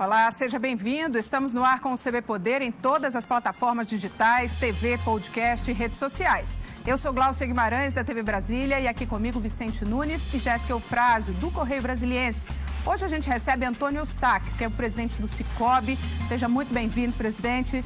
[0.00, 1.18] Olá, seja bem-vindo.
[1.18, 5.74] Estamos no ar com o CB Poder em todas as plataformas digitais, TV, podcast e
[5.74, 6.58] redes sociais.
[6.86, 11.34] Eu sou Glaucia Guimarães, da TV Brasília, e aqui comigo Vicente Nunes e Jéssica Eufrásio,
[11.34, 12.48] do Correio Brasiliense.
[12.86, 15.98] Hoje a gente recebe Antônio Eustáquio, que é o presidente do Cicobi.
[16.26, 17.84] Seja muito bem-vindo, presidente.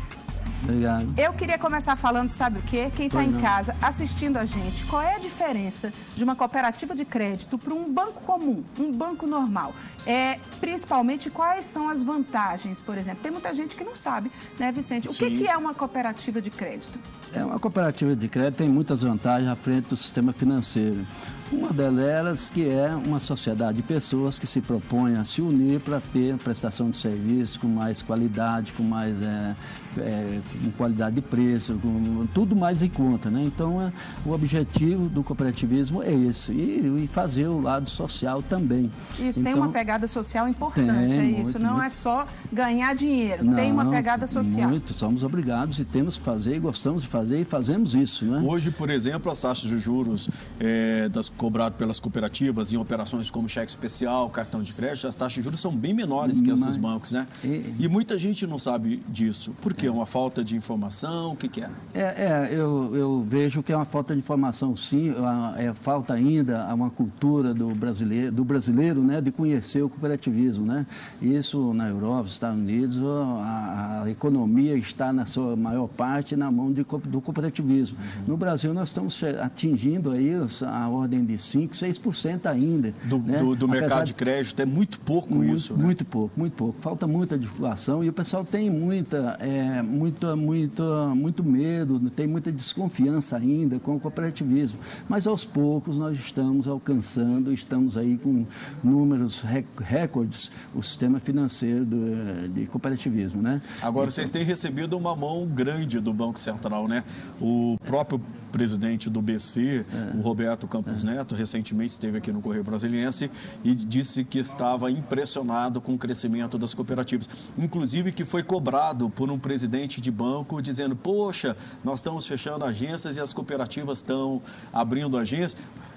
[0.65, 1.15] Obrigado.
[1.19, 2.91] Eu queria começar falando, sabe o quê?
[2.97, 7.05] Quem está em casa assistindo a gente, qual é a diferença de uma cooperativa de
[7.05, 9.75] crédito para um banco comum, um banco normal?
[10.07, 13.21] É, principalmente, quais são as vantagens, por exemplo?
[13.23, 15.09] Tem muita gente que não sabe, né, Vicente?
[15.09, 16.99] O que, que, é uma cooperativa de crédito?
[17.33, 21.07] É, uma cooperativa de crédito tem muitas vantagens à frente do sistema financeiro.
[21.51, 26.01] Uma delas que é uma sociedade de pessoas que se propõem a se unir para
[26.01, 29.55] ter prestação de serviço com mais qualidade, com mais é,
[29.99, 33.31] é, com qualidade de preço, com tudo mais em conta.
[33.31, 33.43] Né?
[33.45, 33.93] Então, é,
[34.25, 38.91] o objetivo do cooperativismo é esse, e, e, fazer o lado social também.
[39.15, 41.43] Isso, então, tem uma pegada social importante, tem, é isso.
[41.43, 41.87] Muito, não muito.
[41.87, 44.69] é só ganhar dinheiro, não, tem uma pegada social.
[44.69, 48.25] Muito, somos obrigados e temos que fazer, e gostamos de fazer e fazemos isso.
[48.25, 48.43] Né?
[48.45, 53.49] Hoje, por exemplo, as taxas de juros é, das cobrado pelas cooperativas em operações como
[53.49, 56.77] cheque especial, cartão de crédito, as taxas de juros são bem menores que as dos
[56.77, 57.27] bancos, né?
[57.43, 59.55] E, e muita gente não sabe disso.
[59.61, 59.84] Por quê?
[59.87, 61.33] É uma falta de informação?
[61.33, 61.71] O que, que é?
[61.95, 65.15] É, é eu, eu, vejo que é uma falta de informação, sim.
[65.57, 70.87] É, falta ainda uma cultura do brasileiro, do brasileiro né, de conhecer o cooperativismo, né?
[71.21, 76.51] Isso na Europa, nos Estados Unidos, a, a economia está na sua maior parte na
[76.51, 77.99] mão de, do cooperativismo.
[77.99, 78.25] Uhum.
[78.29, 80.33] No Brasil, nós estamos atingindo aí
[80.67, 82.95] a ordem de 5, 6% ainda.
[83.05, 83.39] Do, né?
[83.39, 85.85] do, do mercado de crédito é muito pouco muito, isso, né?
[85.85, 86.81] Muito pouco, muito pouco.
[86.81, 92.51] Falta muita divulgação e o pessoal tem muita, é, muita, muita, muito medo, tem muita
[92.51, 94.79] desconfiança ainda com o cooperativismo.
[95.09, 98.45] Mas aos poucos nós estamos alcançando, estamos aí com
[98.83, 99.43] números
[99.81, 103.61] recordes o sistema financeiro do, de cooperativismo, né?
[103.81, 107.05] Agora, então, vocês têm recebido uma mão grande do Banco Central, né?
[107.41, 108.21] O próprio
[108.55, 110.17] presidente do BC, é.
[110.17, 111.09] o Roberto Campos é.
[111.09, 113.29] Neto, recentemente esteve aqui no Correio Brasiliense
[113.65, 117.29] e disse que estava impressionado com o crescimento das cooperativas.
[117.59, 123.17] Inclusive que foi cobrado por um presidente de banco dizendo: Poxa, nós estamos fechando agências
[123.17, 124.41] e as cooperativas estão
[124.73, 125.57] abrindo agências.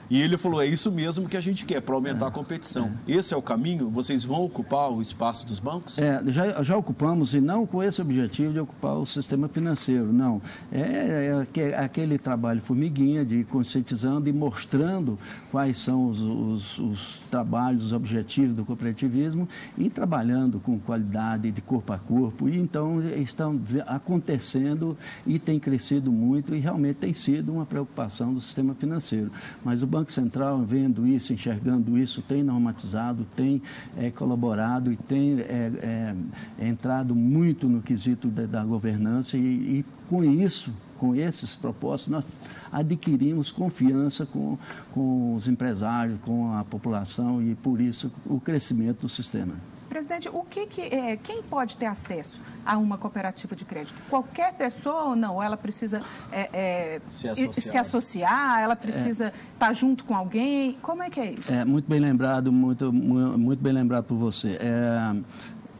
[0.09, 2.91] E ele falou: é isso mesmo que a gente quer, para aumentar é, a competição.
[3.07, 3.12] É.
[3.13, 3.90] Esse é o caminho?
[3.90, 6.00] Vocês vão ocupar o espaço dos bancos?
[6.00, 10.41] É, já, já ocupamos, e não com esse objetivo de ocupar o sistema financeiro, não.
[10.72, 15.17] É, é, aquele trabalho formiguinha de conscientizando e mostrando
[15.51, 19.47] quais são os, os, os trabalhos, os objetivos do cooperativismo
[19.78, 22.47] e trabalhando com qualidade de corpo a corpo.
[22.47, 28.41] E então estão acontecendo e tem crescido muito e realmente tem sido uma preocupação do
[28.41, 29.31] sistema financeiro.
[29.63, 33.62] Mas o Banco Central, vendo isso, enxergando isso, tem normatizado, tem
[33.97, 36.13] é, colaborado e tem é,
[36.59, 39.41] é, entrado muito no quesito da, da governança e,
[39.80, 42.28] e com isso, com esses propósitos, nós
[42.72, 44.56] adquirimos confiança com,
[44.91, 49.56] com os empresários, com a população e, por isso, o crescimento do sistema.
[49.87, 53.95] Presidente, o que, que é, quem pode ter acesso a uma cooperativa de crédito?
[54.09, 55.41] Qualquer pessoa ou não?
[55.41, 57.53] Ela precisa é, é, se, associar.
[57.53, 58.59] se, associar.
[58.61, 60.77] ela precisa estar junto com alguém?
[60.81, 61.51] Como é que é isso?
[61.51, 64.57] É, muito bem lembrado, muito, muito bem lembrado por você.
[64.59, 65.15] É,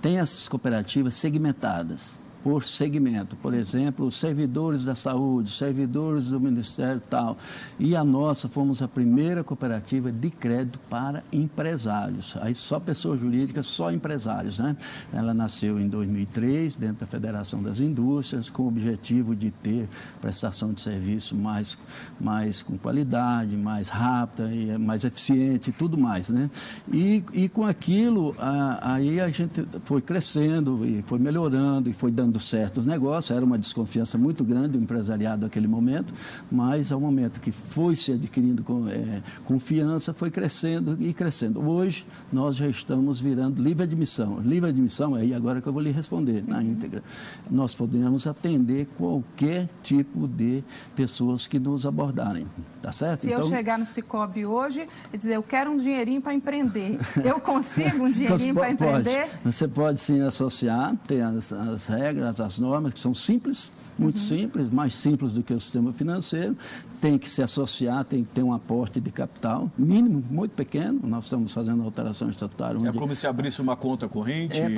[0.02, 3.36] tem as cooperativas segmentadas por segmento.
[3.36, 7.38] Por exemplo, os servidores da saúde, servidores do Ministério tal.
[7.78, 12.38] E a nossa fomos a primeira cooperativa de crédito para empresários.
[12.40, 14.78] Aí só pessoas jurídicas, só empresários, né?
[15.12, 19.90] Ela nasceu em 2003, dentro da Federação das Indústrias, com o objetivo de ter
[20.22, 21.78] prestação de serviço mais,
[22.18, 26.50] mais com qualidade, mais rápida, e mais eficiente e tudo mais, né?
[26.94, 32.10] E, e com aquilo, a, aí a gente foi crescendo e foi melhorando e foi
[32.10, 36.14] dando dando certo os negócios, era uma desconfiança muito grande do empresariado naquele momento,
[36.52, 41.68] mas ao momento que foi se adquirindo com, é, confiança, foi crescendo e crescendo.
[41.68, 44.40] Hoje, nós já estamos virando livre admissão.
[44.40, 47.04] Livre admissão, aí agora que eu vou lhe responder na íntegra.
[47.50, 50.64] Nós podemos atender qualquer tipo de
[50.96, 52.46] pessoas que nos abordarem,
[52.82, 53.22] tá certo?
[53.22, 57.00] Se então, eu chegar no Cicobi hoje e dizer, eu quero um dinheirinho para empreender,
[57.24, 59.28] eu consigo um dinheirinho para empreender?
[59.44, 64.24] Você pode sim associar, tem as, as regras, as normas, que são simples, muito uhum.
[64.24, 66.56] simples, mais simples do que o sistema financeiro,
[67.02, 71.00] tem que se associar, tem que ter um aporte de capital, mínimo, muito pequeno.
[71.04, 72.78] Nós estamos fazendo alteração estatutária.
[72.88, 74.60] É como se abrisse uma conta corrente?
[74.60, 74.70] É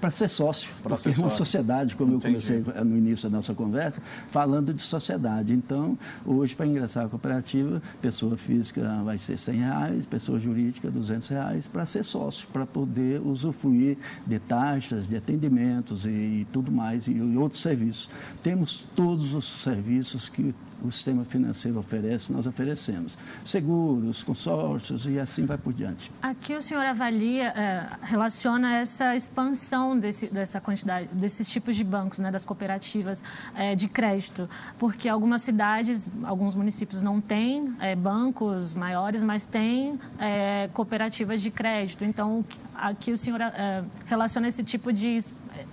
[0.00, 0.70] para ser sócio.
[0.82, 2.26] Para ser uma sociedade, como Entendi.
[2.52, 5.52] eu comecei no início da nossa conversa, falando de sociedade.
[5.52, 11.28] Então, hoje, para ingressar à cooperativa, pessoa física vai ser 100 reais, pessoa jurídica 200
[11.28, 13.96] reais, para ser sócio, para poder usufruir
[14.26, 18.08] de taxas, de atendimentos e, e tudo mais, e, e outros serviços.
[18.42, 23.18] Temos todos os serviços que o sistema financeiro oferece, nós oferecemos.
[23.44, 26.10] Seguros, consórcios e assim vai por diante.
[26.22, 32.18] Aqui o senhor avalia, é, relaciona essa expansão desse, dessa quantidade, desses tipos de bancos,
[32.18, 33.24] né, das cooperativas
[33.54, 34.48] é, de crédito,
[34.78, 41.50] porque algumas cidades, alguns municípios não têm é, bancos maiores, mas têm é, cooperativas de
[41.50, 42.04] crédito.
[42.04, 42.44] Então,
[42.74, 45.18] aqui o senhor é, relaciona esse tipo de,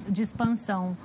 [0.10, 0.98] de expansão.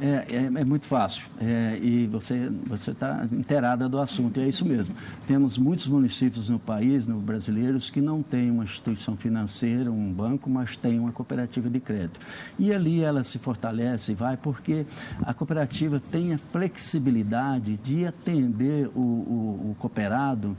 [0.00, 2.50] É, é, é, muito fácil é, e você
[2.90, 4.94] está inteirada do assunto e é isso mesmo.
[5.26, 10.50] Temos muitos municípios no país, no brasileiros, que não têm uma instituição financeira, um banco,
[10.50, 12.20] mas têm uma cooperativa de crédito.
[12.58, 14.84] E ali ela se fortalece e vai porque
[15.22, 20.56] a cooperativa tem a flexibilidade de atender o, o, o cooperado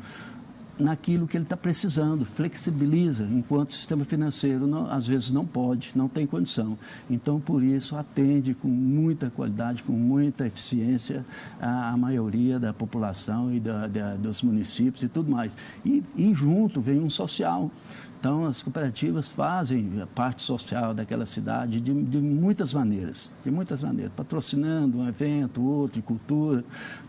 [0.80, 5.92] naquilo que ele está precisando, flexibiliza, enquanto o sistema financeiro não, às vezes não pode,
[5.96, 6.78] não tem condição.
[7.10, 11.26] Então, por isso, atende com muita qualidade, com muita eficiência
[11.60, 15.58] a, a maioria da população e da, da, dos municípios e tudo mais.
[15.86, 17.72] E, e junto vem um social.
[18.20, 23.84] Então, as cooperativas fazem a parte social daquela cidade de, de muitas maneiras, de muitas
[23.84, 26.64] maneiras, patrocinando um evento, outro, de cultura,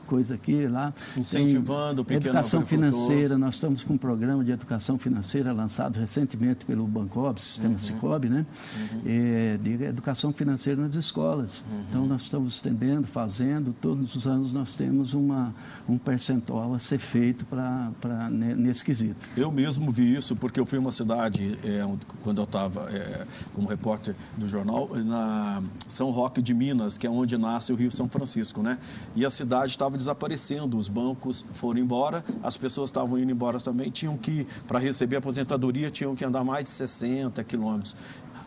[0.09, 0.93] coisa aqui lá.
[1.17, 6.65] Incentivando o pequeno Educação financeira, nós estamos com um programa de educação financeira lançado recentemente
[6.65, 7.79] pelo Bancob, Sistema uhum.
[7.79, 8.47] Cicobi, né?
[8.77, 9.03] Uhum.
[9.07, 11.59] É, de educação financeira nas escolas.
[11.59, 11.85] Uhum.
[11.89, 15.55] Então, nós estamos estendendo, fazendo, todos os anos nós temos uma,
[15.87, 19.17] um percentual a ser feito para nesse quesito.
[19.37, 21.87] Eu mesmo vi isso, porque eu fui uma cidade, é,
[22.23, 27.11] quando eu estava é, como repórter do jornal, na São Roque de Minas, que é
[27.11, 28.79] onde nasce o Rio São Francisco, né?
[29.15, 33.91] E a cidade estava desaparecendo, os bancos foram embora, as pessoas estavam indo embora também,
[33.91, 37.95] tinham que, para receber aposentadoria, tinham que andar mais de 60 quilômetros.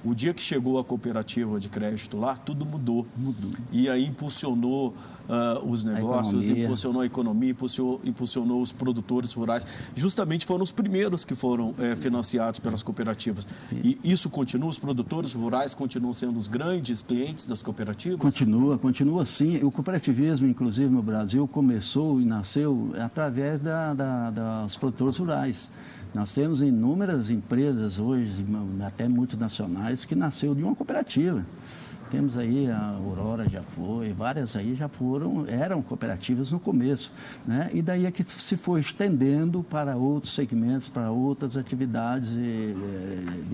[0.03, 3.05] O dia que chegou a cooperativa de crédito lá, tudo mudou.
[3.15, 3.51] mudou.
[3.71, 4.95] E aí impulsionou
[5.29, 9.65] uh, os negócios, a impulsionou a economia, impulsionou, impulsionou, os produtores rurais.
[9.95, 13.47] Justamente foram os primeiros que foram é, financiados pelas cooperativas.
[13.71, 14.69] E isso continua?
[14.69, 18.19] Os produtores rurais continuam sendo os grandes clientes das cooperativas?
[18.19, 19.63] Continua, continua sim.
[19.63, 25.69] O cooperativismo, inclusive no Brasil, começou e nasceu através da, da, dos produtores rurais.
[26.13, 28.45] Nós temos inúmeras empresas hoje,
[28.85, 31.45] até multinacionais, que nasceu de uma cooperativa.
[32.11, 37.09] Temos aí a Aurora já foi, várias aí já foram, eram cooperativas no começo,
[37.47, 37.69] né?
[37.73, 42.75] E daí é que se foi estendendo para outros segmentos, para outras atividades e,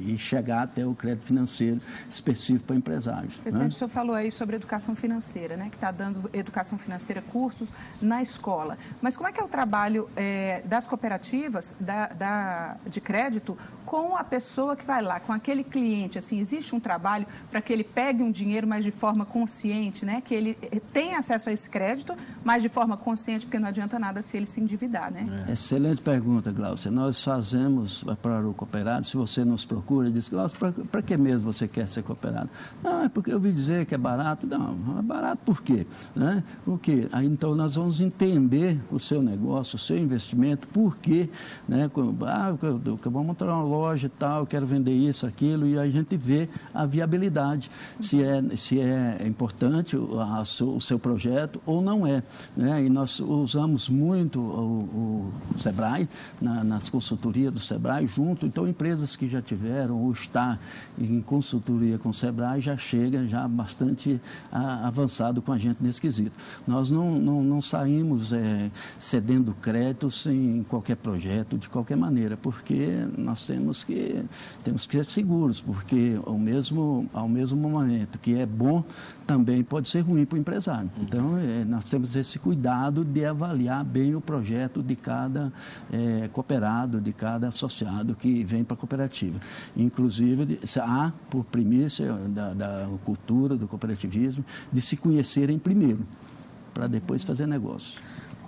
[0.08, 3.36] e chegar até o crédito financeiro específico para empresários.
[3.36, 3.42] Né?
[3.44, 3.76] Presidente, né?
[3.76, 5.70] o senhor falou aí sobre educação financeira, né?
[5.70, 7.70] Que está dando educação financeira, cursos
[8.02, 8.76] na escola.
[9.04, 13.56] Mas como é que é o trabalho é, das cooperativas da, da, de crédito
[13.86, 16.18] com a pessoa que vai lá, com aquele cliente?
[16.18, 20.06] Assim, existe um trabalho para que ele pegue um dinheiro dinheiro, mas de forma consciente,
[20.06, 20.22] né?
[20.26, 22.14] Que ele eh, tem acesso a esse crédito,
[22.44, 25.46] mas de forma consciente, porque não adianta nada se ele se endividar, né?
[25.48, 25.52] É.
[25.52, 26.90] Excelente pergunta, Glaucia.
[26.90, 30.58] Nós fazemos para o cooperado, se você nos procura, diz, Glaucia,
[30.92, 32.50] para que mesmo você quer ser cooperado?
[32.82, 34.48] Não, é porque eu ouvi dizer que é barato.
[34.48, 35.86] Não, é barato por quê?
[36.16, 36.44] Né?
[36.64, 37.08] Por quê?
[37.12, 41.30] Aí, então, nós vamos entender o seu negócio, o seu investimento, por quê,
[41.68, 41.90] né?
[42.26, 45.68] Ah, eu, eu, eu vou montar uma loja e tal, eu quero vender isso, aquilo,
[45.68, 47.70] e aí a gente vê a viabilidade.
[48.00, 52.24] Se é se é importante o, a, o seu projeto ou não é.
[52.56, 52.86] Né?
[52.86, 56.08] E nós usamos muito o, o SEBRAE,
[56.42, 58.46] na, nas consultorias do SEBRAE, junto.
[58.46, 60.60] Então, empresas que já tiveram ou está
[60.98, 64.20] em consultoria com o SEBRAE já chega já bastante
[64.52, 66.34] a, avançado com a gente nesse quesito.
[66.66, 73.06] Nós não, não, não saímos é, cedendo créditos em qualquer projeto, de qualquer maneira, porque
[73.18, 74.24] nós temos que,
[74.64, 78.84] temos que ser seguros, porque ao mesmo, ao mesmo momento que é bom
[79.26, 80.90] também pode ser ruim para o empresário.
[81.02, 85.52] Então, é, nós temos esse cuidado de avaliar bem o projeto de cada
[85.92, 89.40] é, cooperado, de cada associado que vem para a cooperativa.
[89.76, 96.06] Inclusive, há, por primícia da, da cultura, do cooperativismo, de se conhecerem primeiro,
[96.74, 98.00] para depois fazer negócio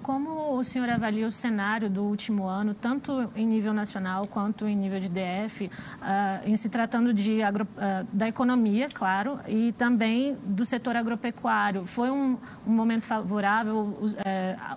[0.01, 4.75] como o senhor avalia o cenário do último ano, tanto em nível nacional quanto em
[4.75, 5.69] nível de DF, uh,
[6.01, 11.85] ah, em se tratando de agro, uh, da economia, claro, e também do setor agropecuário?
[11.85, 13.75] Foi um, um momento favorável?
[13.75, 14.15] Uh,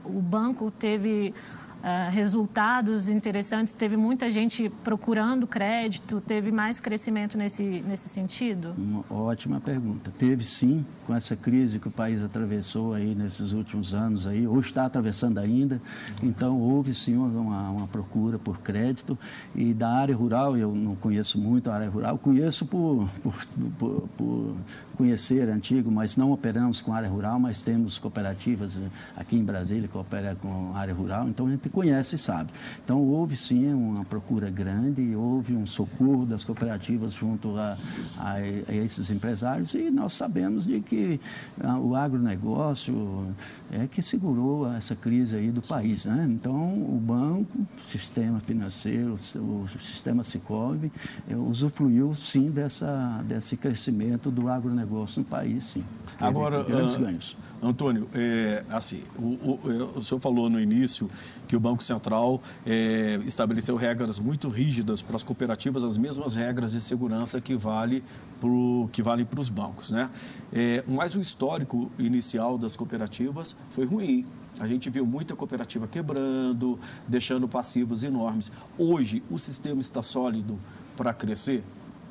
[0.05, 1.35] o banco teve
[1.83, 3.75] uh, resultados interessantes?
[3.75, 6.21] Teve muita gente procurando crédito?
[6.21, 8.75] Teve mais crescimento nesse, nesse sentido?
[8.79, 10.13] Uma ótima pergunta.
[10.17, 14.61] Teve sim, com essa crise que o país atravessou aí nesses últimos anos aí, ou
[14.61, 15.81] está atravessando ainda.
[16.23, 19.19] Então houve sim uma, uma procura por crédito
[19.55, 23.35] e da área rural, eu não conheço muito a área rural, conheço por, por,
[23.79, 24.57] por, por
[24.97, 29.89] conhecer antigo, mas não operamos com área rural, mas temos cooperativas eh, aqui em Brasília
[29.89, 32.51] que operam com área rural, então a gente conhece e sabe.
[32.85, 37.77] Então houve sim uma procura grande, houve um socorro das cooperativas junto a,
[38.19, 41.21] a, a esses empresários e nós sabemos de que
[41.61, 43.27] a, ah, o agronegócio
[43.71, 46.05] é que segurou essa crise aí do país.
[46.05, 46.27] Né?
[46.31, 50.93] Então o banco, o sistema financeiro, o, sistema Cicobi
[51.29, 55.85] eh, usufruiu sim dessa, desse crescimento do agronegócio negócio no país, sim.
[56.21, 57.37] Agora, grandes uh, ganhos.
[57.63, 61.09] Antônio, é, assim, o, o, é, o, senhor falou no início
[61.47, 66.73] que o Banco Central é, estabeleceu regras muito rígidas para as cooperativas, as mesmas regras
[66.73, 68.03] de segurança que vale
[68.41, 70.11] pro, que valem para os bancos, né?
[70.53, 74.27] É, mas o histórico inicial das cooperativas foi ruim.
[74.61, 78.53] A gente viu muita cooperativa quebrando, deixando passivos enormes.
[78.77, 80.59] Hoje, o sistema está sólido
[80.97, 81.63] para crescer?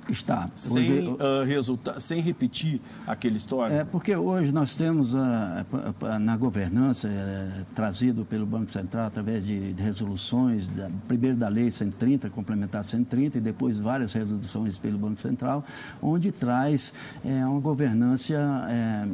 [0.09, 0.49] Está.
[0.55, 3.79] Sem, uh, resulta sem repetir aquele histórico?
[3.79, 5.19] É, porque hoje nós temos uh,
[6.19, 11.69] na governança, uh, trazido pelo Banco Central através de, de resoluções, da, primeiro da Lei
[11.69, 15.63] 130, complementar 130, e depois várias resoluções pelo Banco Central,
[16.01, 16.93] onde traz
[17.23, 18.33] é, uma governança
[18.69, 19.07] é,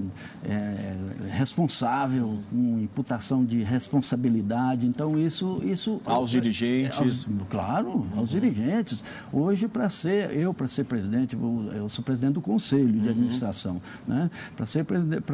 [0.50, 0.98] é,
[1.32, 4.86] responsável, com imputação de responsabilidade.
[4.86, 5.62] Então, isso.
[5.64, 7.00] isso aos dirigentes?
[7.00, 9.04] Aos, claro, aos dirigentes.
[9.32, 11.38] Hoje, para ser, eu, para ser presidente,
[11.76, 13.10] eu sou presidente do conselho de uhum.
[13.10, 13.82] administração.
[14.08, 14.30] Né?
[14.56, 14.86] Para ser,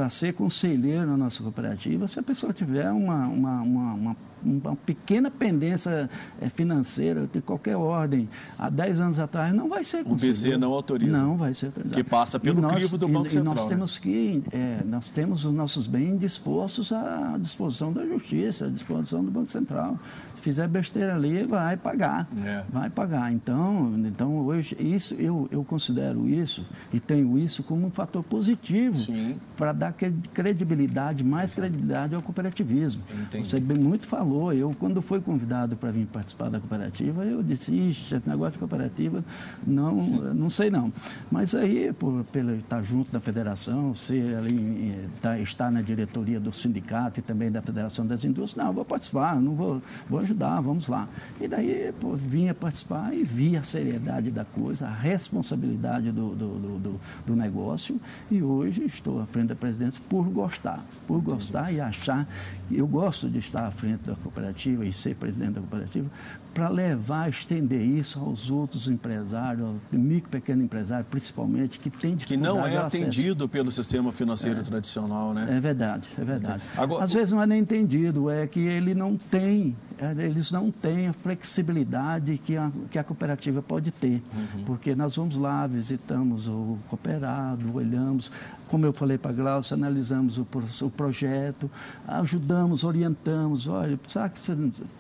[0.10, 5.32] ser conselheiro na nossa cooperativa, se a pessoa tiver uma, uma, uma, uma uma pequena
[5.32, 6.10] pendência
[6.42, 10.38] eh, financeira de qualquer ordem, há 10 anos atrás, não vai ser conselheiro.
[10.38, 11.24] O BC não autoriza.
[11.24, 11.96] Não vai ser autorizado.
[11.96, 13.56] Que passa pelo nós, crivo do Banco e, Central.
[13.56, 18.66] E nós temos que, é, nós temos os nossos bens dispostos à disposição da Justiça,
[18.66, 19.98] à disposição do Banco Central
[20.44, 22.28] fizer besteira ali, vai pagar.
[22.44, 22.64] É.
[22.70, 23.32] Vai pagar.
[23.32, 28.98] Então, então hoje, isso, eu, eu considero isso e tenho isso como um fator positivo
[29.56, 29.94] para dar
[30.34, 33.02] credibilidade, mais credibilidade ao cooperativismo.
[33.10, 33.48] Entendi.
[33.48, 37.74] Você bem muito falou, eu quando fui convidado para vir participar da cooperativa, eu disse,
[37.74, 39.24] ixi, esse negócio de cooperativa,
[39.66, 39.96] não,
[40.34, 40.92] não sei não.
[41.32, 46.52] Mas aí, por pelo estar junto da federação, ser ali, tá, estar na diretoria do
[46.52, 50.60] sindicato e também da Federação das Indústrias, não, vou participar, não vou, vou ajudar ajudar,
[50.60, 51.08] vamos lá.
[51.40, 56.80] E daí pô, vinha participar e via a seriedade da coisa, a responsabilidade do, do,
[56.80, 58.00] do, do negócio.
[58.30, 61.32] E hoje estou à frente da presidência por gostar, por Entendi.
[61.32, 62.28] gostar e achar.
[62.72, 66.10] Eu gosto de estar à frente da cooperativa e ser presidente da cooperativa,
[66.54, 72.38] para levar, estender isso aos outros empresários, micro e pequeno empresário, principalmente, que tem Que
[72.38, 74.64] não é atendido pelo sistema financeiro é.
[74.64, 75.48] tradicional, né?
[75.50, 76.62] É verdade, é verdade.
[76.78, 80.70] Agora, Às vezes não é nem entendido, é que ele não tem, é, eles não
[80.70, 84.22] têm a flexibilidade que a, que a cooperativa pode ter.
[84.36, 84.64] Uhum.
[84.66, 88.32] Porque nós vamos lá, visitamos o cooperado, olhamos,
[88.74, 90.48] como eu falei para a Glaucia, analisamos o,
[90.82, 91.70] o, projeto,
[92.08, 94.34] ajudamos, orientamos, olha, sabe,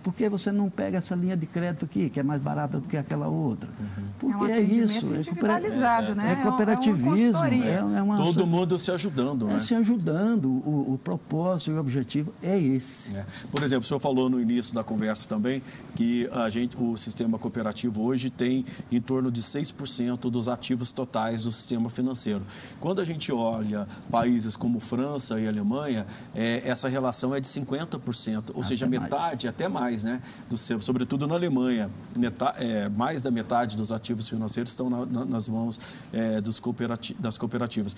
[0.03, 2.79] por que você não pega essa linha de de crédito aqui, que é mais barata
[2.79, 3.69] do que aquela outra.
[3.79, 4.03] Uhum.
[4.19, 5.13] Porque é, um é isso.
[5.13, 5.67] É, coopera...
[5.67, 6.31] é, né?
[6.31, 7.43] é cooperativismo.
[7.45, 8.17] É, é uma...
[8.17, 9.55] Todo mundo se ajudando, né?
[9.55, 10.45] É se ajudando.
[10.45, 13.15] O, o propósito e o objetivo é esse.
[13.15, 13.25] É.
[13.51, 15.61] Por exemplo, o senhor falou no início da conversa também
[15.95, 21.43] que a gente, o sistema cooperativo hoje tem em torno de 6% dos ativos totais
[21.43, 22.41] do sistema financeiro.
[22.79, 28.51] Quando a gente olha países como França e Alemanha, é, essa relação é de 50%,
[28.53, 29.55] ou até seja, metade, mais.
[29.55, 30.21] até mais, né?
[30.49, 35.25] Do, sobretudo na Alemanha, metade, é, mais da metade dos ativos financeiros estão na, na,
[35.25, 35.79] nas mãos
[36.13, 37.95] é, cooperati das cooperativas.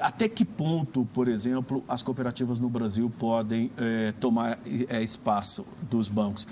[0.00, 6.08] Até que ponto, por exemplo, as cooperativas no Brasil podem é, tomar é, espaço dos
[6.08, 6.46] bancos?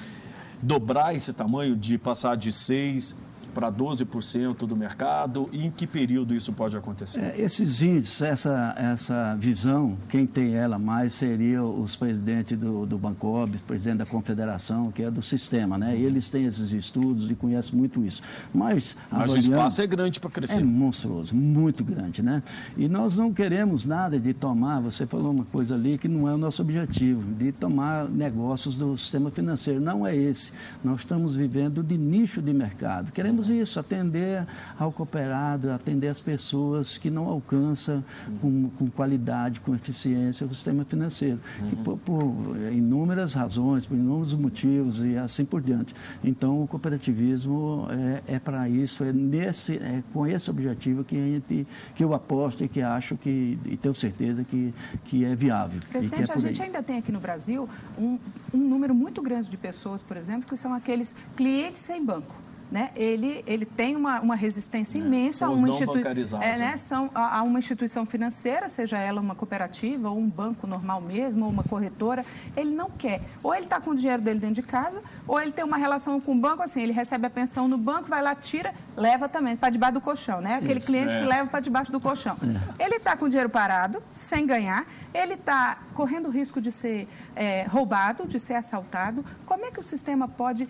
[0.62, 3.14] Dobrar esse tamanho, de passar de 6
[3.54, 5.48] para 12% do mercado?
[5.52, 7.20] E em que período isso pode acontecer?
[7.20, 12.98] É, esses índices, essa, essa visão, quem tem ela mais seria os presidentes do, do
[12.98, 15.96] Bancob, presidente da Confederação, que é do sistema, né?
[15.96, 18.22] Eles têm esses estudos e conhecem muito isso.
[18.52, 20.60] Mas, Mas o espaço é grande para crescer.
[20.60, 22.42] É monstruoso, muito grande, né?
[22.76, 26.34] E nós não queremos nada de tomar, você falou uma coisa ali que não é
[26.34, 29.80] o nosso objetivo, de tomar negócios do sistema financeiro.
[29.80, 30.52] Não é esse.
[30.82, 33.12] Nós estamos vivendo de nicho de mercado.
[33.12, 34.46] Queremos isso, atender
[34.78, 38.04] ao cooperado, atender as pessoas que não alcançam
[38.40, 41.38] com, com qualidade, com eficiência o sistema financeiro.
[41.60, 41.84] Uhum.
[41.84, 45.94] Por, por, inúmeras razões, por inúmeros motivos e assim por diante.
[46.22, 47.86] Então, o cooperativismo
[48.26, 52.14] é, é para isso, é, nesse, é com esse objetivo que, a gente, que eu
[52.14, 54.72] aposto e que acho que, e tenho certeza que,
[55.04, 55.80] que é viável.
[55.90, 58.18] Presidente, é a gente ainda tem aqui no Brasil um,
[58.52, 62.90] um número muito grande de pessoas, por exemplo, que são aqueles clientes sem banco né,
[62.96, 67.38] ele, ele tem uma, uma resistência é, imensa a, uma instituição é, né, são a,
[67.38, 71.62] a, uma instituição financeira, seja ela uma cooperativa ou um banco normal mesmo, ou uma
[71.62, 72.24] corretora,
[72.56, 73.20] ele não quer.
[73.42, 76.20] Ou ele está com o dinheiro dele dentro de casa, ou ele tem uma relação
[76.20, 79.56] com o banco, assim, ele recebe a pensão no banco, vai lá, tira, leva também
[79.56, 80.56] para debaixo do colchão, né?
[80.56, 81.20] Aquele Isso, cliente é.
[81.20, 82.36] que leva para debaixo do colchão.
[82.78, 82.84] É.
[82.84, 87.06] Ele está com o dinheiro parado, sem ganhar, ele está correndo o risco de ser
[87.36, 89.24] é, roubado, de ser assaltado.
[89.46, 90.68] Como é que o sistema pode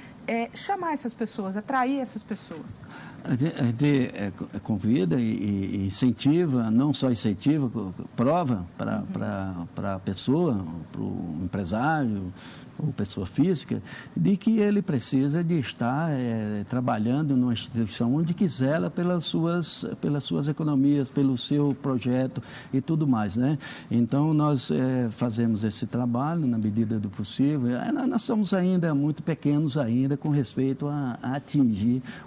[0.55, 2.81] chamar essas pessoas, atrair essas pessoas?
[3.25, 7.71] A gente é, convida e, incentiva, não só incentiva,
[8.15, 9.87] prova para uhum.
[9.87, 12.33] a pessoa, para o empresário,
[12.79, 13.83] ou pessoa física,
[14.17, 20.25] de que ele precisa de estar é, trabalhando numa instituição onde quiser pelas suas, pelas
[20.25, 23.59] suas economias, pelo seu projeto e tudo mais, né?
[23.91, 27.77] Então, nós é, fazemos esse trabalho na medida do possível.
[27.77, 31.74] É, nós somos ainda muito pequenos ainda com respeito a, a, atingir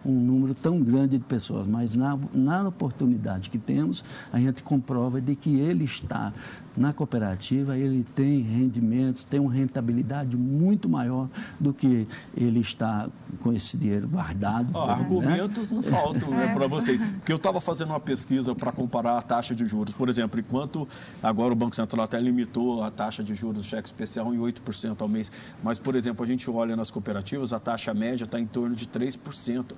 [0.06, 5.22] um número tão grande de pessoas, mas na, na oportunidade que temos, a gente comprova
[5.22, 6.34] de que ele está
[6.78, 11.28] na cooperativa ele tem rendimentos, tem uma rentabilidade muito maior
[11.60, 13.10] do que ele está
[13.42, 14.70] com esse dinheiro guardado.
[14.74, 14.94] Oh, né?
[14.94, 17.02] Argumentos não faltam né, para vocês.
[17.02, 19.94] Porque eu estava fazendo uma pesquisa para comparar a taxa de juros.
[19.94, 20.88] Por exemplo, enquanto
[21.22, 25.02] agora o Banco Central até limitou a taxa de juros do cheque especial em 8%
[25.02, 25.32] ao mês.
[25.64, 28.86] Mas, por exemplo, a gente olha nas cooperativas, a taxa média está em torno de
[28.86, 29.18] 3%.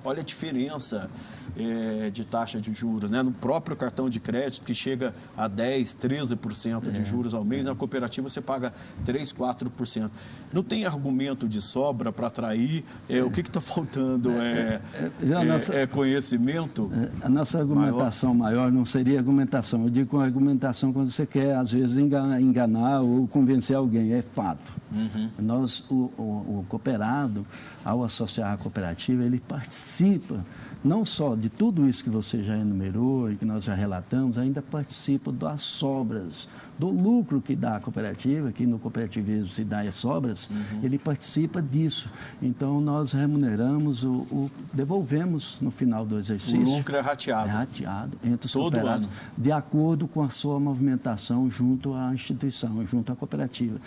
[0.04, 1.10] Olha a diferença
[1.56, 3.10] é, de taxa de juros.
[3.10, 3.22] Né?
[3.22, 7.04] No próprio cartão de crédito, que chega a 10%, 13% de é.
[7.04, 8.72] juros ao mês, na cooperativa você paga
[9.04, 10.10] 3%, 4%.
[10.52, 12.84] Não tem argumento de sobra para atrair?
[13.08, 14.30] É, o que está faltando?
[14.32, 14.80] É,
[15.22, 16.90] é, nossa, é, conhecimento?
[17.22, 18.56] A nossa argumentação maior?
[18.56, 18.72] maior?
[18.72, 19.84] não seria argumentação.
[19.84, 24.12] Eu digo argumentação quando você quer, às vezes, enganar, enganar ou convencer alguém.
[24.12, 24.80] É fato.
[24.92, 25.30] Uhum.
[25.38, 26.22] Nós, o, o,
[26.60, 27.46] o cooperado,
[27.84, 30.44] ao associar a cooperativa, ele participa
[30.82, 34.62] não só de tudo isso que você já enumerou e que nós já relatamos, ainda
[34.62, 39.94] participa das sobras, do lucro que dá a cooperativa, que no cooperativismo se dá as
[39.94, 40.80] sobras, uhum.
[40.82, 42.08] ele participa disso.
[42.40, 46.62] Então, nós remuneramos, o, o, devolvemos no final do exercício.
[46.62, 47.48] O lucro é rateado.
[47.48, 49.16] É rateado entre os Todo cooperados, ano.
[49.36, 53.78] de acordo com a sua movimentação junto à instituição, junto à cooperativa.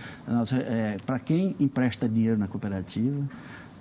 [0.68, 3.24] É, Para quem empresta dinheiro na cooperativa,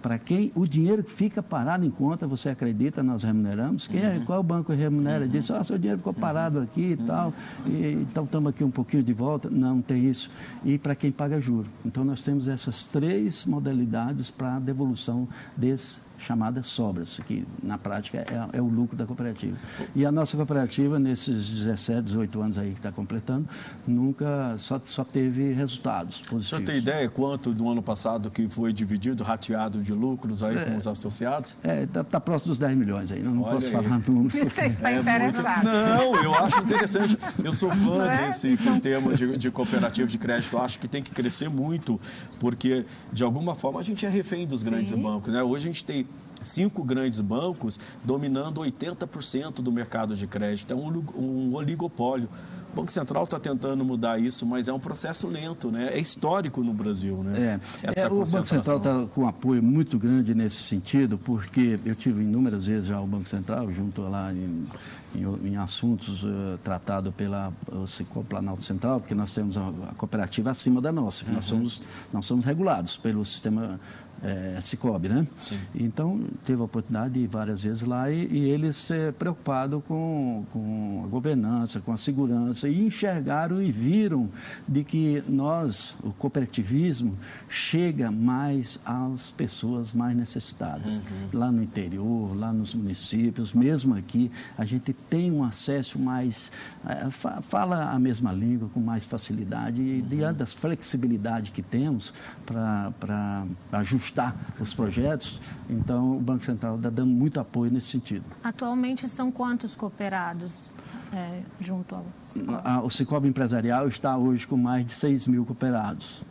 [0.02, 3.86] para quem o dinheiro fica parado em conta, você acredita, nós remuneramos.
[3.86, 4.24] Quem é, uhum.
[4.24, 5.24] Qual banco remunera?
[5.24, 5.30] Uhum.
[5.30, 7.06] Diz, ah, seu dinheiro ficou parado aqui e uhum.
[7.06, 7.34] tal,
[7.64, 9.48] e, então estamos aqui um pouquinho de volta.
[9.48, 10.30] Não, tem isso.
[10.64, 11.68] E para quem paga juro.
[11.86, 18.18] Então nós temos essas três modalidades para a devolução desse chamadas sobras, que na prática
[18.18, 19.56] é, é, o lucro da cooperativa.
[19.94, 23.48] E a nossa cooperativa, nesses 17, 18 anos aí que está completando,
[23.86, 26.46] nunca só, só teve resultados positivos.
[26.46, 30.56] O senhor tem ideia quanto do ano passado que foi dividido, rateado de lucros aí
[30.56, 31.56] é, com os associados?
[31.62, 33.72] É, está tá próximo dos 10 milhões aí, não, não posso aí.
[33.72, 34.32] falar números.
[34.32, 35.64] Você está é interessado.
[35.64, 35.88] Muito...
[35.88, 37.18] Não, eu acho interessante.
[37.42, 38.26] Eu sou fã é?
[38.26, 40.56] desse sistema de, de cooperativa de crédito.
[40.56, 42.00] Eu acho que tem que crescer muito,
[42.38, 45.02] porque de alguma forma a gente é refém dos grandes Sim.
[45.02, 45.32] bancos.
[45.32, 45.42] Né?
[45.42, 46.06] Hoje a gente tem
[46.42, 50.72] cinco grandes bancos dominando 80% do mercado de crédito.
[50.72, 52.28] É um oligopólio.
[52.72, 55.90] O Banco Central está tentando mudar isso, mas é um processo lento, né?
[55.92, 57.60] É histórico no Brasil, né?
[57.84, 58.00] É.
[58.00, 62.22] É o Banco Central está com um apoio muito grande nesse sentido, porque eu tive
[62.22, 64.66] inúmeras vezes já o Banco Central junto lá em,
[65.14, 70.50] em, em assuntos uh, tratados pela uh, Planalto Central, porque nós temos a, a cooperativa
[70.50, 71.34] acima da nossa, uhum.
[71.34, 73.78] nós somos nós somos regulados pelo sistema
[74.22, 75.26] é, Cicobi, né?
[75.40, 75.58] Sim.
[75.74, 80.44] Então, teve a oportunidade de ir várias vezes lá e, e eles é, preocupados com,
[80.52, 84.28] com a governança, com a segurança, e enxergaram e viram
[84.66, 90.94] de que nós, o cooperativismo, chega mais às pessoas mais necessitadas.
[90.94, 91.00] Uhum.
[91.34, 96.52] Lá no interior, lá nos municípios, mesmo aqui, a gente tem um acesso mais,
[96.86, 100.08] é, fala a mesma língua com mais facilidade e uhum.
[100.08, 102.12] diante das flexibilidades que temos
[102.46, 105.40] para ajustar ajustar os projetos.
[105.68, 108.24] Então, o Banco Central está dando muito apoio nesse sentido.
[108.44, 110.72] Atualmente, são quantos cooperados
[111.12, 112.58] é, junto ao Cicobi?
[112.84, 116.22] O Cicobi Empresarial está hoje com mais de 6 mil cooperados.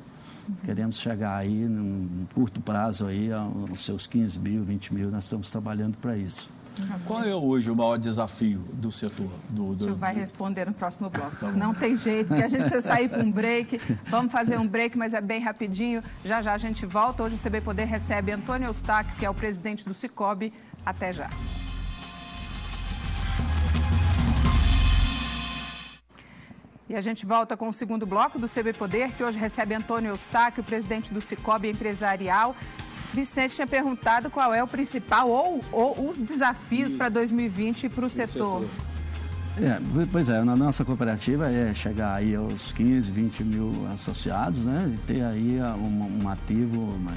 [0.48, 0.56] Uhum.
[0.64, 5.12] Queremos chegar aí, num curto prazo, aí, aos seus 15 mil, 20 mil.
[5.12, 6.50] Nós estamos trabalhando para isso.
[7.06, 9.30] Qual é hoje o maior desafio do setor?
[9.50, 9.72] Do, do...
[9.74, 11.36] O senhor vai responder no próximo bloco.
[11.38, 13.80] Tá não tem jeito, porque a gente precisa sair para um break.
[14.08, 16.02] Vamos fazer um break, mas é bem rapidinho.
[16.24, 17.24] Já já a gente volta.
[17.24, 20.54] Hoje o CB Poder recebe Antônio Eustáquio, que é o presidente do Cicobi.
[20.86, 21.30] Até já.
[26.92, 30.10] E a gente volta com o segundo bloco do CB Poder, que hoje recebe Antônio
[30.10, 32.54] Eustáquio, presidente do Cicobi Empresarial.
[33.14, 38.10] Vicente tinha perguntado qual é o principal ou, ou os desafios para 2020 para o
[38.10, 38.66] setor.
[39.60, 39.80] É,
[40.12, 44.94] pois é, na nossa cooperativa é chegar aí aos 15, 20 mil associados, né?
[44.96, 47.12] E ter aí um, um ativo, uma,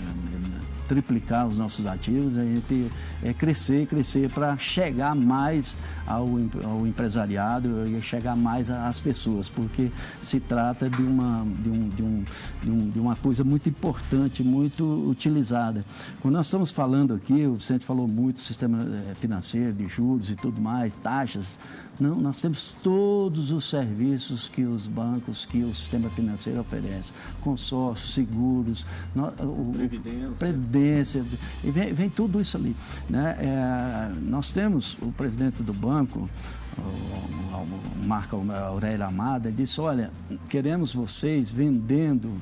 [0.87, 2.90] triplicar os nossos ativos, a gente
[3.23, 6.29] é crescer, crescer para chegar mais ao,
[6.64, 12.03] ao empresariado e chegar mais às pessoas, porque se trata de uma, de, um, de,
[12.03, 12.25] um,
[12.62, 15.85] de, um, de uma coisa muito importante, muito utilizada.
[16.20, 20.31] Quando nós estamos falando aqui, o Vicente falou muito do sistema eh, financeiro, de juros
[20.31, 21.59] e tudo mais, taxas,
[21.99, 27.13] não, nós temos todos os serviços que os bancos, que o sistema financeiro oferece.
[27.41, 30.35] Consórcios, seguros, o, previdência.
[30.39, 31.25] previdência
[31.63, 32.75] e vem, vem, tudo isso ali.
[33.09, 33.37] Né?
[33.39, 36.29] É, nós temos o presidente do banco,
[36.77, 40.11] o, o Marco Aurélio Amada, disse, olha,
[40.49, 42.33] queremos vocês vendendo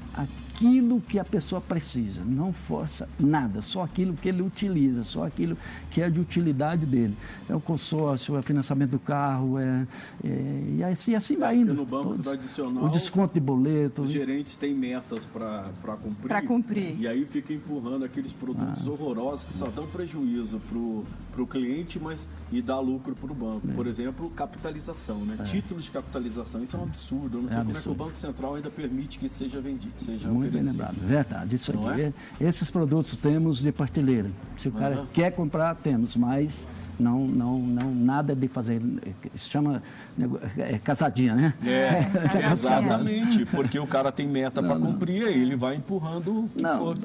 [0.62, 5.56] aquilo que a pessoa precisa, não força nada, só aquilo que ele utiliza, só aquilo
[5.90, 7.16] que é de utilidade dele.
[7.48, 9.86] É o consórcio, é o financiamento do carro, é,
[10.24, 11.74] é e assim, assim vai indo.
[11.74, 14.02] Porque no banco Todos, tradicional, o desconto de boleto.
[14.02, 15.68] Os gerentes têm metas para
[16.00, 16.28] cumprir.
[16.28, 17.00] Para cumprir.
[17.00, 18.90] E aí fica empurrando aqueles produtos ah.
[18.90, 20.60] horrorosos que só dão prejuízo
[21.32, 23.68] para o cliente, mas e dá lucro para o banco.
[23.68, 23.74] É.
[23.74, 25.36] Por exemplo, capitalização, né?
[25.40, 25.42] É.
[25.44, 26.62] Títulos de capitalização.
[26.62, 27.38] Isso é um absurdo.
[27.38, 27.78] Eu não sei como absurdo.
[27.78, 31.54] é que o Banco Central ainda permite que seja vendido, seja Muito bem lembrado, verdade.
[31.56, 32.12] Isso aqui, é?
[32.40, 34.30] esses produtos temos de partilheira.
[34.56, 35.06] Se o cara uhum.
[35.12, 36.66] quer comprar, temos, mas
[36.98, 38.80] não, não, não, nada de fazer,
[39.34, 39.82] se chama
[40.58, 41.54] é, casadinha, né?
[41.64, 46.48] É, é exatamente, porque o cara tem meta para cumprir, aí ele vai empurrando o
[46.48, 46.98] que não, for.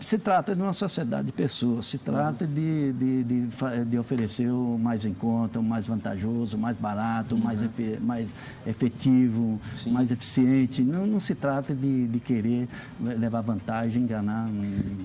[0.00, 3.48] Se trata de uma sociedade de pessoas, se trata de, de, de,
[3.86, 7.44] de oferecer o mais em conta, o mais vantajoso, o mais barato, o uhum.
[7.44, 8.34] mais, efe, mais
[8.66, 9.90] efetivo, Sim.
[9.90, 10.82] mais eficiente.
[10.82, 12.68] Não, não se trata de, de querer
[13.00, 14.48] levar vantagem, enganar.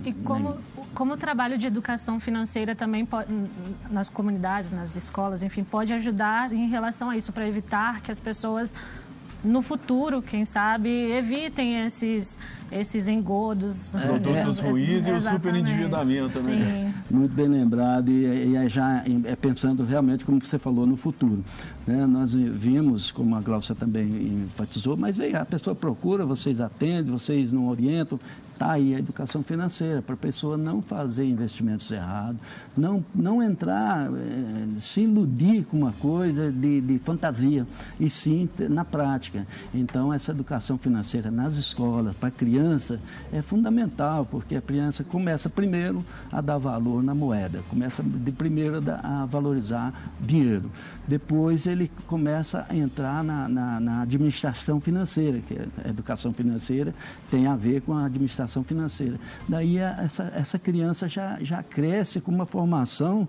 [0.04, 0.58] E como,
[0.94, 3.30] como o trabalho de educação financeira também pode,
[3.90, 8.12] nas comunidades comunidades, nas escolas, enfim, pode ajudar em relação a isso, para evitar que
[8.12, 8.74] as pessoas
[9.44, 12.40] no futuro, quem sabe, evitem esses,
[12.72, 13.90] esses engodos.
[13.90, 16.94] Produtos é, ruins e o superendividamento, né?
[17.10, 21.44] Muito bem lembrado e, e é já é pensando realmente, como você falou, no futuro.
[21.86, 22.06] Né?
[22.06, 24.08] Nós vimos, como a Glaucia também
[24.46, 28.20] enfatizou, mas vem, a pessoa procura, vocês atendem, vocês não orientam,
[28.56, 32.40] Está aí a educação financeira, para a pessoa não fazer investimentos errados,
[32.76, 37.68] não, não entrar, é, se iludir com uma coisa de, de fantasia,
[38.00, 39.46] e sim na prática.
[39.74, 43.00] Então, essa educação financeira nas escolas, para a criança,
[43.34, 48.82] é fundamental, porque a criança começa primeiro a dar valor na moeda, começa de primeiro
[49.04, 50.72] a valorizar dinheiro.
[51.06, 56.94] Depois ele começa a entrar na, na, na administração financeira, que é a educação financeira
[57.30, 59.20] tem a ver com a administração financeira.
[59.48, 63.28] Daí essa, essa criança já, já cresce com uma formação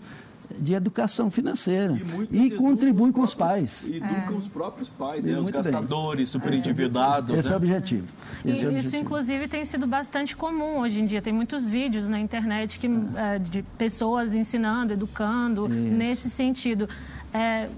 [0.59, 1.99] de educação financeira
[2.31, 3.85] e, e contribui com os pais.
[3.85, 4.39] E educam é.
[4.39, 5.39] os próprios pais, né?
[5.39, 7.37] os gastadores, super endividados.
[7.37, 7.55] Esse né?
[7.55, 8.07] é o objetivo.
[8.45, 8.79] Esse e, é o objetivo.
[8.79, 11.21] isso, inclusive, tem sido bastante comum hoje em dia.
[11.21, 13.39] Tem muitos vídeos na internet que, é.
[13.39, 15.75] de pessoas ensinando, educando, isso.
[15.75, 16.89] nesse sentido.
[17.33, 17.69] É,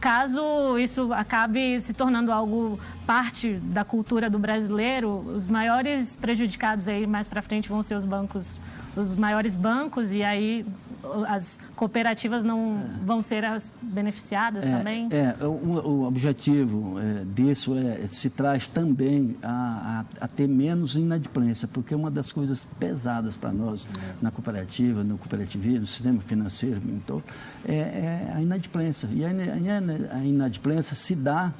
[0.00, 7.06] caso isso acabe se tornando algo parte da cultura do brasileiro, os maiores prejudicados aí
[7.06, 8.58] mais para frente vão ser os bancos
[8.96, 10.66] os maiores bancos e aí
[11.26, 15.08] as cooperativas não vão ser as beneficiadas é, também?
[15.10, 20.94] É, o, o objetivo é, disso é, se traz também a, a, a, ter menos
[20.94, 23.88] inadimplência, porque uma das coisas pesadas para nós
[24.20, 27.24] na cooperativa, no cooperativismo, no sistema financeiro em todo,
[27.66, 29.08] é, é a inadimplência.
[29.12, 29.28] E a,
[30.14, 31.52] a inadimplência se dá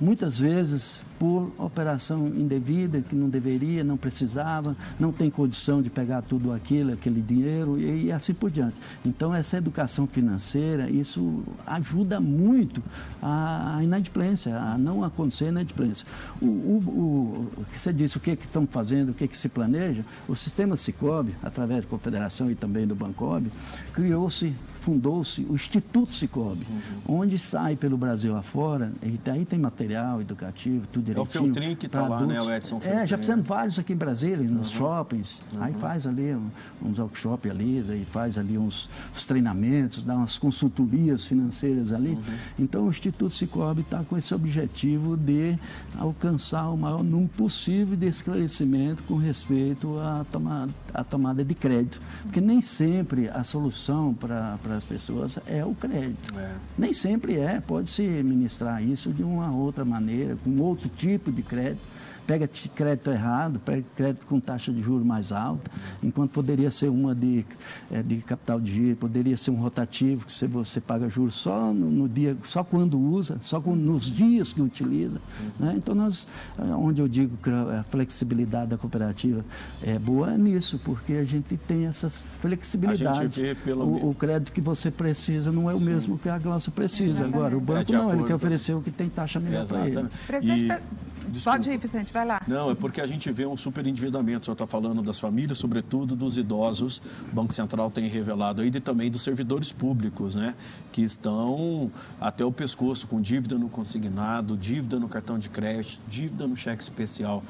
[0.00, 6.22] muitas vezes por operação indevida, que não deveria, não precisava, não tem condição de pegar
[6.22, 8.76] tudo aquilo, aquele dinheiro e, e assim por diante.
[9.04, 12.82] Então, essa educação financeira, isso ajuda muito
[13.20, 16.06] a, a inadimplência, a não acontecer inadimplência.
[16.40, 20.02] O, o, o, você disse o que, que estão fazendo, o que, que se planeja,
[20.26, 23.46] o sistema Cicobi, através da Confederação e também do Bancob,
[23.92, 27.20] criou-se fundou-se o Instituto Cicobi, uhum.
[27.20, 31.46] onde sai pelo Brasil afora, e aí tem material educativo, tudo direitinho.
[31.46, 33.02] É o Feltrin que está lá, né, o Edson Feltrin.
[33.02, 34.78] É, já fizemos vários aqui em Brasília, nos uhum.
[34.78, 35.62] shoppings, uhum.
[35.62, 36.36] aí faz ali
[36.82, 42.10] uns workshops ali, aí faz ali uns, uns, treinamentos, dá umas consultorias financeiras ali.
[42.10, 42.22] Uhum.
[42.58, 45.58] Então, o Instituto Cicobi está com esse objetivo de
[45.98, 52.00] alcançar o maior número possível de esclarecimento com respeito à tomada, à tomada de crédito,
[52.22, 56.38] porque nem sempre a solução para para as pessoas é o crédito.
[56.38, 56.54] É.
[56.76, 61.99] Nem sempre é, pode-se ministrar isso de uma outra maneira, com outro tipo de crédito
[62.30, 65.68] pega crédito errado, pega crédito com taxa de juros mais alta,
[66.00, 67.44] enquanto poderia ser uma de,
[67.90, 71.90] é, de capital de giro, poderia ser um rotativo, que você paga juros só no,
[71.90, 75.20] no dia, só quando usa, só quando, nos dias que utiliza.
[75.58, 75.74] Né?
[75.76, 79.44] Então, nós, é, onde eu digo que a flexibilidade da cooperativa
[79.82, 83.56] é boa é nisso, porque a gente tem essa flexibilidade.
[83.64, 83.84] Pelo...
[83.84, 85.84] O, o, crédito que você precisa não é o Sim.
[85.86, 87.24] mesmo que a Glaucia precisa.
[87.24, 90.06] Agora, o banco é não, ele quer oferecer o que tem taxa melhor para ele.
[90.28, 91.09] Presidente, e...
[91.30, 91.58] Desculpa.
[91.58, 92.42] Pode ir, Vicente, vai lá.
[92.46, 94.42] Não, é porque a gente vê um super endividamento.
[94.42, 97.00] O senhor está falando das famílias, sobretudo dos idosos.
[97.30, 100.54] O Banco Central tem revelado aí e também dos servidores públicos, né?
[100.92, 101.90] Que estão
[102.20, 106.82] até o pescoço com dívida no consignado, dívida no cartão de crédito, dívida no cheque
[106.82, 107.42] especial.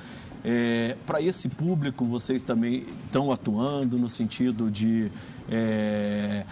[0.45, 5.11] É, Para esse público, vocês também estão atuando no sentido de.
[5.49, 6.45] É,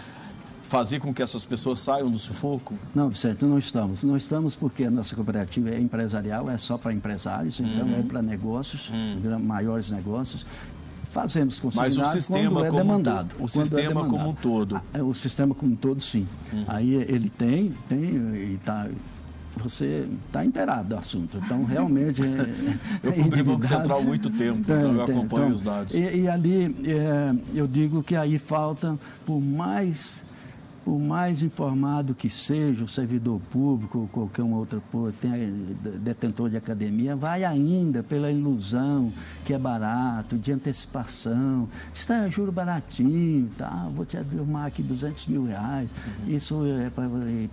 [0.69, 2.75] fazer com que essas pessoas saiam do sufoco?
[2.93, 4.03] Não, Vicente, não estamos.
[4.03, 7.99] Não estamos porque a nossa cooperativa é empresarial, é só para empresários, então uhum.
[7.99, 9.39] é para negócios, uhum.
[9.39, 10.45] maiores negócios.
[11.09, 13.35] Fazemos consignado Mas o sistema é demandado.
[13.39, 14.11] O sistema é demandado.
[14.11, 14.75] como um todo.
[14.75, 16.27] Ah, é, o sistema como um todo, sim.
[16.53, 16.65] Uhum.
[16.67, 18.87] Aí ele tem, tem e está
[19.57, 21.39] você está inteirado do assunto.
[21.43, 22.21] Então, realmente.
[22.21, 22.53] É,
[23.03, 25.61] eu cobri o Banco Central há muito tempo, tem, então eu tem, acompanho então, os
[25.63, 25.95] dados.
[25.95, 30.23] E, e ali, é, eu digo que aí falta, por mais
[30.85, 34.81] o mais informado que seja o servidor público ou qualquer um outro
[35.99, 39.11] detentor de academia, vai ainda pela ilusão
[39.45, 41.67] que é barato, de antecipação.
[41.93, 43.87] Isso é juro baratinho, tá?
[43.93, 46.35] vou te arrumar aqui 200 mil reais, uhum.
[46.35, 46.89] isso é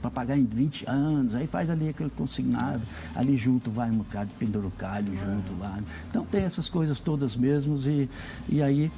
[0.00, 2.82] para pagar em 20 anos, aí faz ali aquele consignado,
[3.14, 5.78] ali junto vai um bocado de penduricalho junto lá.
[6.10, 8.08] Então tem essas coisas todas mesmas e,
[8.48, 8.90] e aí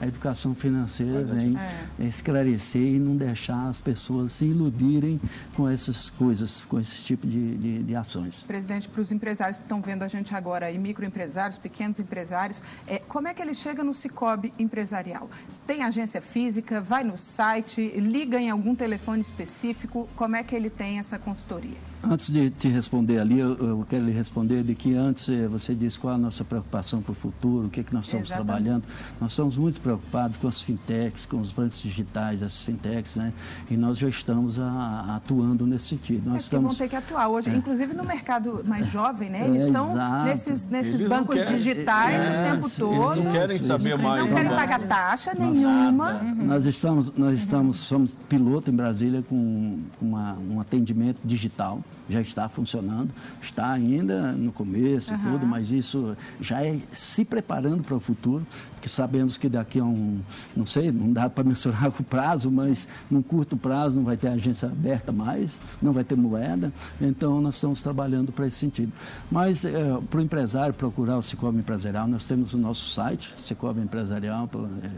[0.00, 2.04] a educação financeira vem é.
[2.04, 5.20] esclarecer e não deixar as pessoas se iludirem
[5.54, 8.42] com essas coisas, com esse tipo de, de, de ações.
[8.42, 12.98] Presidente, para os empresários que estão vendo a gente agora, e microempresários, pequenos empresários, é,
[12.98, 15.30] como é que ele chega no Cicobi empresarial?
[15.66, 20.70] Tem agência física, vai no site, liga em algum telefone específico, como é que ele
[20.70, 21.76] tem essa consultoria?
[22.02, 25.74] Antes de te responder ali, eu, eu, quero lhe responder de que antes eh, você
[25.74, 28.46] disse qual a nossa preocupação para o futuro, o que, é que nós estamos Exatamente.
[28.46, 28.84] trabalhando.
[29.20, 33.32] Nós estamos muito preocupados com as fintechs, com os bancos digitais, as fintechs, né?
[33.70, 36.28] E nós já estamos a, atuando nesse sentido.
[36.28, 36.68] Nós é estamos...
[36.68, 37.54] vão ter que atuar hoje, é.
[37.54, 39.46] inclusive no mercado mais jovem, né?
[39.46, 43.12] Eles é, estão nesses, nesses bancos querem, digitais é, o tempo todo.
[43.12, 44.20] Eles não querem saber mais.
[44.20, 46.20] Não querem pagar taxa nenhuma.
[46.22, 46.46] Uhum.
[46.46, 52.48] Nós estamos, nós estamos, somos piloto em Brasília com uma, um atendimento digital já está
[52.48, 53.10] funcionando,
[53.42, 55.20] está ainda no começo uhum.
[55.20, 59.80] e tudo, mas isso já é se preparando para o futuro, porque sabemos que daqui
[59.80, 60.20] a um,
[60.56, 64.28] não sei, não dá para mensurar o prazo, mas num curto prazo não vai ter
[64.28, 68.92] agência aberta mais, não vai ter moeda, então nós estamos trabalhando para esse sentido.
[69.30, 69.72] Mas é,
[70.08, 74.48] para o empresário procurar o Cicobi Empresarial, nós temos o nosso site, Cicobi Empresarial,
[74.82, 74.90] é,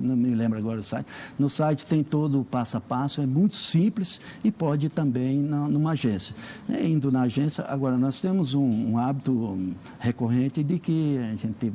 [0.00, 1.06] não me lembro agora o site,
[1.38, 5.38] no site tem todo o passo a passo, é muito simples e pode ir também
[5.38, 6.34] na, numa agência.
[6.68, 9.58] É, indo na agência, agora nós temos um, um hábito
[9.98, 11.72] recorrente de que a gente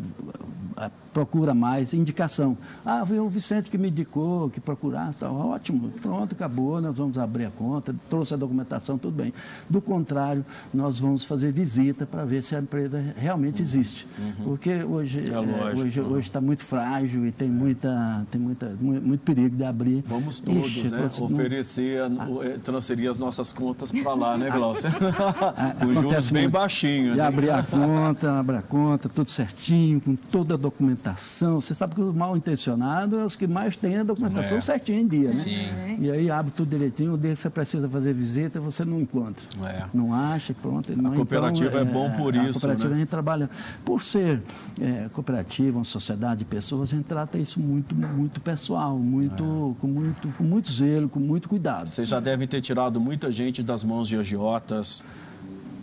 [1.17, 2.55] procura mais indicação.
[2.85, 7.17] Ah, foi o Vicente que me indicou, que procurar, tá, ótimo, pronto, acabou, nós vamos
[7.17, 9.33] abrir a conta, trouxe a documentação, tudo bem.
[9.67, 14.07] Do contrário, nós vamos fazer visita para ver se a empresa realmente existe.
[14.19, 14.45] Uhum.
[14.45, 16.19] Porque hoje é, é hoje uhum.
[16.19, 20.03] está muito frágil e tem muita, tem muita, muito, muito perigo de abrir.
[20.05, 21.09] Vamos todos, Ixi, né?
[21.19, 22.27] Oferecer, ah.
[22.43, 24.91] Eh, transferir as nossas contas para lá, né, Glaucia?
[25.81, 27.17] Com juros bem baixinhos.
[27.17, 31.06] E abrir a conta, abrir a conta, tudo certinho, com toda a documentação.
[31.15, 34.61] Você sabe que os mal intencionados é os que mais têm a documentação é.
[34.61, 35.33] certinha em dia, né?
[35.33, 35.97] Sim.
[35.99, 39.43] E aí abre tudo direitinho, o dia que você precisa fazer visita, você não encontra.
[39.65, 39.85] É.
[39.93, 40.91] Não acha, pronto.
[40.91, 42.57] A cooperativa então, é, é, bom por a isso.
[42.57, 42.95] A cooperativa né?
[42.95, 43.49] a gente trabalha.
[43.85, 44.41] Por ser
[44.79, 49.81] é, cooperativa, uma sociedade de pessoas, a gente trata isso muito, muito pessoal, muito, é.
[49.81, 51.87] com, muito, com muito zelo, com muito cuidado.
[51.87, 55.03] Você já deve ter tirado muita gente das mãos de agiotas,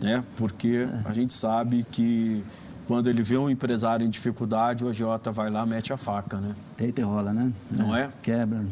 [0.01, 0.23] né?
[0.37, 2.43] Porque a gente sabe que
[2.87, 6.55] quando ele vê um empresário em dificuldade, o agiota vai lá mete a faca, né?
[6.77, 7.51] Deita e rola, né?
[7.71, 8.09] Não é?
[8.21, 8.63] Quebra,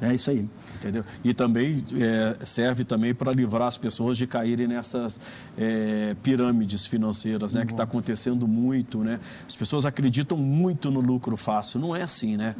[0.00, 0.08] é.
[0.08, 0.48] é isso aí.
[0.74, 1.04] Entendeu?
[1.24, 5.18] E também é, serve também para livrar as pessoas de caírem nessas
[5.56, 7.64] é, pirâmides financeiras, né?
[7.64, 9.18] Que está acontecendo muito, né?
[9.48, 11.80] As pessoas acreditam muito no lucro fácil.
[11.80, 12.54] Não é assim, né?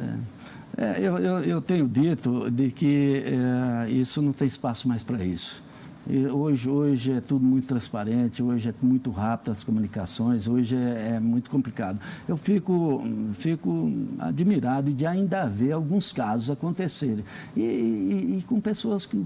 [0.79, 0.85] É.
[0.85, 5.23] é eu, eu, eu, tenho dito de que é, isso não tem espaço mais para
[5.23, 5.65] isso.
[6.09, 11.21] Hoje, hoje é tudo muito transparente, hoje é muito rápido as comunicações, hoje é, é
[11.21, 11.99] muito complicado.
[12.29, 13.03] Eu fico,
[13.35, 17.25] fico admirado de ainda ver alguns casos acontecerem.
[17.57, 19.21] E, e, e com pessoas que,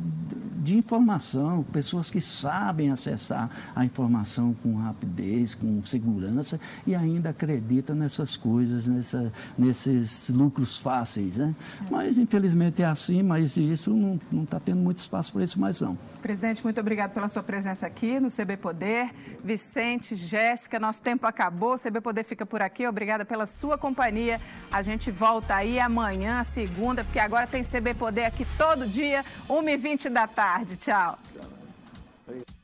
[0.57, 7.95] de informação, pessoas que sabem acessar a informação com rapidez, com segurança e ainda acreditam
[7.95, 11.37] nessas coisas, nessa, nesses lucros fáceis.
[11.37, 11.55] Né?
[11.91, 15.99] Mas, infelizmente, é assim, mas isso não está tendo muito espaço para isso mais não.
[16.23, 19.11] Presidente, muito obrigado pela sua presença aqui no CB Poder.
[19.43, 21.75] Vicente, Jéssica, nosso tempo acabou.
[21.75, 22.87] O CB Poder fica por aqui.
[22.87, 24.41] Obrigada pela sua companhia.
[24.71, 30.11] A gente volta aí amanhã, segunda, porque agora tem CB Poder aqui todo dia, 1h20
[30.11, 30.77] da tarde.
[30.77, 31.19] Tchau.
[31.35, 32.60] Tchau.